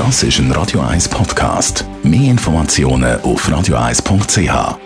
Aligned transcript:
Das 0.00 0.22
ist 0.22 0.38
ein 0.38 0.50
Radio 0.52 0.80
1 0.80 1.10
Podcast. 1.10 1.84
Mehr 2.02 2.30
Informationen 2.30 3.20
auf 3.20 3.46
radio1.ch. 3.46 4.78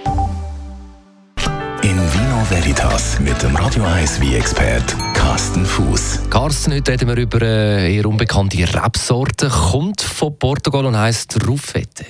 In 1.83 1.97
Vino 2.13 2.45
Veritas 2.51 3.21
mit 3.21 3.41
dem 3.41 3.55
Radio 3.55 3.85
1 3.85 4.21
wie 4.21 4.35
expert 4.35 4.97
Carsten 5.15 5.65
Fuß. 5.65 6.23
Carsten, 6.31 6.73
heute 6.73 6.91
reden 6.91 7.07
wir 7.07 7.17
über 7.17 7.37
eine 7.43 7.89
eher 7.91 8.07
unbekannte 8.07 8.59
Rebsorte, 8.59 9.51
kommt 9.51 10.03
von 10.03 10.37
Portugal 10.37 10.85
und 10.85 10.99
heisst 10.99 11.47
Rufete. 11.47 12.07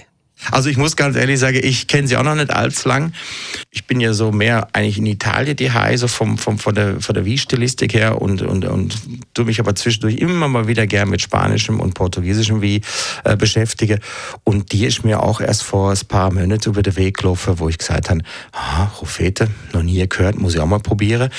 Also 0.51 0.69
ich 0.69 0.77
muss 0.77 0.97
ganz 0.97 1.17
ehrlich 1.17 1.39
sagen, 1.39 1.61
ich 1.63 1.87
kenne 1.87 2.09
sie 2.09 2.17
auch 2.17 2.23
noch 2.23 2.35
nicht 2.35 2.51
allzu 2.51 2.89
lang. 2.89 3.13
Ich 3.71 3.87
bin 3.87 4.01
ja 4.01 4.13
so 4.13 4.33
mehr 4.33 4.69
eigentlich 4.73 4.99
in 4.99 5.07
Italien 5.07 5.57
die 5.57 5.71
so 5.97 6.09
vom, 6.09 6.39
vom, 6.39 6.59
von 6.59 6.75
der, 6.75 7.01
von 7.01 7.15
der 7.15 7.25
Wie-Stilistik 7.25 7.95
her 7.95 8.21
und, 8.21 8.43
und, 8.43 8.65
und 8.65 8.97
tue 9.35 9.45
mich 9.45 9.61
aber 9.61 9.75
zwischendurch 9.75 10.17
immer 10.17 10.49
mal 10.49 10.67
wieder 10.69 10.87
gern 10.87 11.09
mit 11.09 11.21
Spanischem 11.21 11.81
und 11.81 11.95
Portugiesischem 11.95 12.63
Wie 12.63 12.81
äh, 13.25 13.37
beschäftige. 13.37 13.99
Und 14.45 14.73
die 14.73 14.87
ist 14.87 15.05
mir 15.05 15.23
auch 15.23 15.41
erst 15.41 15.63
vor 15.63 15.91
ein 15.91 15.99
paar 16.09 16.33
Monaten 16.33 16.71
über 16.71 16.83
den 16.83 16.97
Weg 16.97 17.19
gelaufen, 17.19 17.59
wo 17.59 17.69
ich 17.69 17.79
gesagt 17.79 18.11
habe, 18.11 18.21
ah, 18.53 18.85
Rufete, 19.01 19.49
noch 19.73 19.83
nie 19.83 20.07
gehört, 20.09 20.39
muss 20.39 20.55
ich 20.55 20.61
auch 20.61 20.67
mal 20.67 20.81
probieren. 20.81 21.31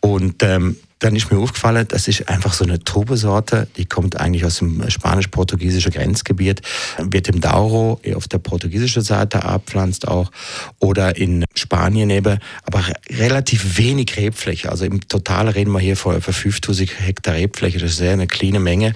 Und 0.00 0.42
ähm, 0.42 0.76
dann 1.04 1.16
ist 1.16 1.30
mir 1.30 1.38
aufgefallen, 1.38 1.86
das 1.86 2.08
ist 2.08 2.30
einfach 2.30 2.54
so 2.54 2.64
eine 2.64 2.82
Trubesorte, 2.82 3.68
die 3.76 3.84
kommt 3.84 4.18
eigentlich 4.18 4.46
aus 4.46 4.60
dem 4.60 4.88
spanisch-portugiesischen 4.88 5.92
Grenzgebiet, 5.92 6.62
wird 6.98 7.28
im 7.28 7.42
Douro 7.42 8.00
auf 8.14 8.26
der 8.26 8.38
portugiesischen 8.38 9.02
Seite 9.02 9.44
abpflanzt 9.44 10.08
auch 10.08 10.30
oder 10.78 11.14
in 11.18 11.44
Spanien 11.54 12.08
eben, 12.08 12.38
aber 12.64 12.82
relativ 13.10 13.76
wenig 13.76 14.16
Rebfläche. 14.16 14.70
Also 14.70 14.86
im 14.86 15.06
Total 15.06 15.50
reden 15.50 15.72
wir 15.72 15.80
hier 15.80 15.98
von 15.98 16.16
etwa 16.16 16.32
5000 16.32 17.00
Hektar 17.00 17.34
Rebfläche, 17.34 17.78
das 17.78 17.90
ist 17.90 17.98
sehr 17.98 18.14
eine 18.14 18.26
kleine 18.26 18.58
Menge, 18.58 18.94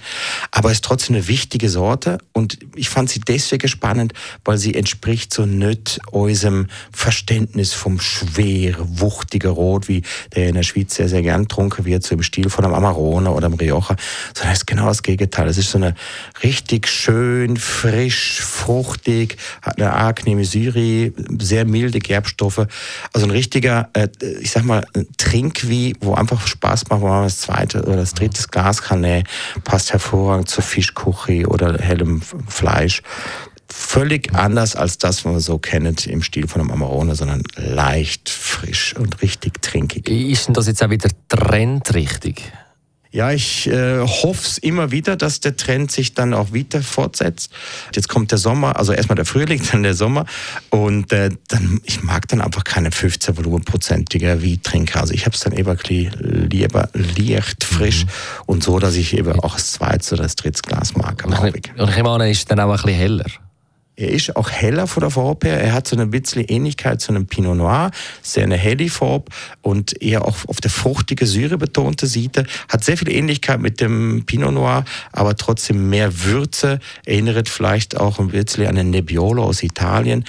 aber 0.51 0.73
ist 0.73 0.85
trotzdem 0.85 1.17
eine 1.17 1.29
wichtige 1.29 1.69
Sorte 1.69 2.17
und 2.33 2.59
ich 2.75 2.89
fand 2.89 3.11
sie 3.11 3.21
deswegen 3.21 3.69
spannend, 3.69 4.15
weil 4.47 4.57
sie 4.57 4.75
entspricht 4.75 5.35
so 5.35 5.45
nicht 5.45 6.01
unserem 6.11 6.69
Verständnis 6.91 7.75
vom 7.75 8.01
schwer, 8.01 8.77
wuchtigen 8.79 9.51
Rot, 9.51 9.89
wie 9.89 10.03
der 10.35 10.49
in 10.49 10.55
der 10.55 10.63
Schweiz 10.63 10.95
sehr, 10.95 11.11
sehr 11.11 11.21
gern 11.21 11.43
getrunken 11.43 11.85
wird 11.85 11.98
jetzt 11.99 12.09
so 12.09 12.15
im 12.15 12.23
Stil 12.23 12.51
von 12.51 12.65
einem 12.65 12.75
Amarone 12.75 13.31
oder 13.31 13.47
einem 13.47 13.55
Rioja, 13.55 13.97
sondern 14.35 14.53
es 14.53 14.59
ist 14.59 14.67
genau 14.67 14.87
das 14.87 15.03
Gegenteil. 15.03 15.49
Es 15.49 15.59
ist 15.59 15.71
so 15.71 15.79
eine 15.79 15.95
richtig 16.43 16.89
schön, 16.89 17.57
frisch, 17.57 18.41
fruchtig, 18.41 19.37
hat 19.63 19.81
eine 19.81 19.93
angenehme 19.93 20.45
Syri, 20.45 21.13
sehr 21.39 21.65
milde 21.65 21.99
Gerbstoffe. 21.99 22.67
Also 23.13 23.27
ein 23.27 23.31
richtiger, 23.31 23.89
äh, 23.93 24.09
ich 24.41 24.51
sag 24.51 24.65
mal, 24.65 24.87
Trink 25.17 25.69
wie, 25.69 25.95
wo 26.01 26.15
einfach 26.15 26.47
Spaß 26.47 26.89
macht, 26.89 27.01
wo 27.01 27.09
man 27.09 27.25
das 27.25 27.39
zweite 27.39 27.83
oder 27.83 27.97
das 27.97 28.15
dritte 28.15 28.43
Glas 28.49 28.83
kann 28.83 28.99
passt 29.65 29.93
hervorragend 29.93 30.49
zur 30.49 30.63
Fischkuchi 30.65 31.47
oder 31.47 31.79
hellem 31.79 32.21
Fleisch 32.49 33.03
völlig 33.79 34.35
anders 34.35 34.75
als 34.75 34.99
das, 34.99 35.25
was 35.25 35.33
man 35.33 35.41
so 35.41 35.59
kennt 35.59 36.07
im 36.07 36.23
Stil 36.23 36.49
von 36.49 36.61
einem 36.61 36.73
Amarone, 36.73 37.15
sondern 37.15 37.45
leicht, 37.57 38.29
frisch 38.29 38.95
und 38.97 39.23
richtig 39.23 39.63
trinkig. 39.63 40.09
Ist 40.09 40.49
denn 40.49 40.55
das 40.55 40.67
jetzt 40.67 40.83
auch 40.83 40.91
wieder 40.91 41.09
trendrichtig? 41.29 42.43
Ja, 43.11 43.33
ich 43.33 43.67
äh, 43.67 44.01
hoffe 44.01 44.43
es 44.45 44.59
immer 44.59 44.91
wieder, 44.91 45.17
dass 45.17 45.41
der 45.41 45.57
Trend 45.57 45.91
sich 45.91 46.13
dann 46.13 46.35
auch 46.35 46.53
wieder 46.53 46.83
fortsetzt. 46.83 47.51
Jetzt 47.95 48.09
kommt 48.09 48.33
der 48.33 48.39
Sommer, 48.39 48.77
also 48.77 48.93
erstmal 48.93 49.17
der 49.17 49.25
Frühling, 49.25 49.63
dann 49.73 49.83
der 49.83 49.95
Sommer. 49.95 50.27
Und 50.69 51.11
äh, 51.13 51.31
dann, 51.49 51.81
ich 51.85 52.03
mag 52.03 52.29
dann 52.29 52.43
einfach 52.43 52.65
keine 52.65 52.91
15 52.91 53.39
Volumenprozentiger 53.39 54.43
wie 54.43 54.59
Trinker. 54.59 55.01
Also 55.01 55.15
ich 55.15 55.25
habe 55.25 55.35
es 55.35 55.41
dann 55.41 55.55
eben 55.55 55.79
lieber 56.19 56.91
leicht, 56.93 57.65
frisch 57.65 58.05
mhm. 58.05 58.11
und 58.45 58.65
so, 58.65 58.79
dass 58.79 58.95
ich 58.97 59.17
eben 59.17 59.41
auch 59.41 59.55
das 59.55 59.73
zweite 59.73 60.15
oder 60.15 60.25
das 60.25 60.37
dritte 60.37 60.61
Glas 60.61 60.95
mag. 60.95 61.25
Und 61.25 61.33
ich, 61.33 61.73
und 61.81 61.89
ich 61.89 62.03
meine, 62.03 62.31
ist 62.31 62.51
dann 62.51 62.61
auch 62.61 62.69
ein 62.69 62.77
bisschen 62.77 62.95
heller. 62.95 63.25
Er 63.99 64.11
ist 64.11 64.37
auch 64.37 64.49
heller 64.49 64.87
von 64.87 65.01
der 65.01 65.11
Farbe 65.11 65.49
her. 65.49 65.61
Er 65.61 65.73
hat 65.73 65.89
so 65.89 65.97
ein 65.97 66.11
bisschen 66.13 66.45
Ähnlichkeit 66.45 67.01
zu 67.01 67.11
einem 67.11 67.27
Pinot 67.27 67.57
Noir. 67.57 67.91
Sehr 68.23 68.45
eine 68.45 68.57
helle 68.57 68.89
Farbe 68.89 69.25
und 69.61 70.01
eher 70.01 70.25
auch 70.25 70.37
auf 70.47 70.61
der 70.61 70.71
fruchtige, 70.71 71.27
Syre 71.27 71.59
betonte 71.59 72.07
Seite. 72.07 72.47
Hat 72.69 72.85
sehr 72.85 72.97
viel 72.97 73.11
Ähnlichkeit 73.11 73.61
mit 73.61 73.81
dem 73.81 74.23
Pinot 74.25 74.55
Noir, 74.55 74.85
aber 75.11 75.37
trotzdem 75.37 75.91
mehr 75.91 76.23
Würze. 76.23 76.79
Erinnert 77.07 77.49
vielleicht 77.49 77.97
auch 77.97 78.21
ein 78.21 78.29
bisschen 78.29 78.69
an 78.69 78.77
den 78.77 78.91
Nebbiolo 78.91 79.43
aus 79.43 79.65
Italien 79.65 80.25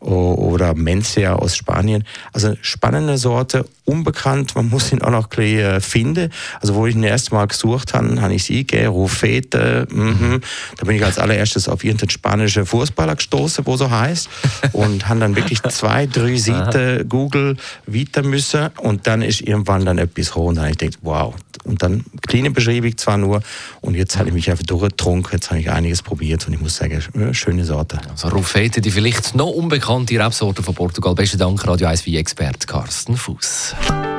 oder 0.00 0.74
Mencia 0.74 1.36
aus 1.36 1.54
Spanien. 1.54 2.02
Also 2.32 2.56
spannende 2.60 3.18
Sorte, 3.18 3.66
unbekannt, 3.92 4.54
man 4.54 4.68
muss 4.68 4.92
ihn 4.92 5.02
auch 5.02 5.10
noch 5.10 5.28
ein 5.36 5.42
äh, 5.42 5.80
finden. 5.80 6.30
Also 6.60 6.74
wo 6.74 6.86
ich 6.86 6.94
ihn 6.94 7.02
erst 7.02 7.32
mal 7.32 7.46
gesucht 7.46 7.94
habe, 7.94 8.20
habe 8.20 8.34
ich 8.34 8.44
sie 8.44 8.64
gegeben, 8.64 8.88
Rufete, 8.88 9.86
mhm. 9.90 10.40
da 10.78 10.84
bin 10.86 10.96
ich 10.96 11.04
als 11.04 11.18
allererstes 11.18 11.68
auf 11.68 11.84
irgendeinen 11.84 12.10
spanischen 12.10 12.66
Fußballer 12.66 13.16
gestoßen, 13.16 13.66
wo 13.66 13.76
so 13.76 13.90
heißt 13.90 14.28
und 14.72 15.08
habe 15.08 15.20
dann 15.20 15.36
wirklich 15.36 15.62
zwei, 15.62 16.06
drei 16.06 16.36
Seiten 16.36 17.08
Google 17.08 17.56
weiter 17.86 18.22
müssen 18.22 18.70
und 18.78 19.06
dann 19.06 19.22
ist 19.22 19.40
irgendwann 19.40 19.84
dann 19.84 19.98
etwas 19.98 20.34
hoch 20.34 20.46
und 20.46 20.56
dann 20.56 20.64
habe 20.64 20.72
ich 20.72 20.78
gedacht, 20.78 20.98
wow, 21.02 21.34
und 21.64 21.82
dann 21.82 22.04
kleine 22.26 22.50
Beschreibung 22.50 22.96
zwar 22.96 23.16
nur 23.16 23.42
und 23.80 23.94
jetzt 23.94 24.18
habe 24.18 24.28
ich 24.28 24.34
mich 24.34 24.50
einfach 24.50 24.64
durchgetrunken, 24.64 25.32
jetzt 25.32 25.50
habe 25.50 25.60
ich 25.60 25.70
einiges 25.70 26.02
probiert 26.02 26.46
und 26.46 26.54
ich 26.54 26.60
muss 26.60 26.76
sagen, 26.76 27.02
äh, 27.14 27.34
schöne 27.34 27.64
Sorte. 27.64 28.00
Also 28.10 28.28
Rufete, 28.28 28.80
die 28.80 28.90
vielleicht 28.90 29.34
noch 29.34 29.50
unbekannte 29.50 30.18
Rebsorte 30.18 30.62
von 30.62 30.74
Portugal. 30.74 31.14
Besten 31.14 31.38
Dank, 31.38 31.66
Radio 31.66 31.86
1 31.86 32.06
wie 32.06 32.16
expert 32.16 32.66
Carsten 32.66 33.16
Fuß. 33.16 33.74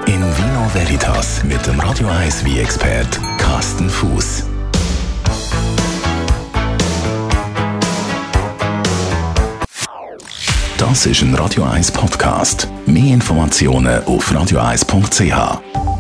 In 0.05 0.21
Vino 0.21 0.69
Veritas 0.73 1.43
mit 1.43 1.65
dem 1.65 1.79
Radio 1.79 2.07
1 2.07 2.45
wie 2.45 2.59
expert 2.59 3.19
Carsten 3.37 3.89
Fuß. 3.89 4.43
Das 10.77 11.05
ist 11.05 11.21
ein 11.21 11.33
Radio 11.35 11.63
1 11.63 11.91
Podcast. 11.93 12.67
Mehr 12.85 13.13
Informationen 13.13 14.03
auf 14.03 14.29
radio1.ch. 14.29 15.92